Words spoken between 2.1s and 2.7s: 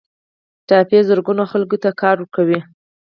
ورکوي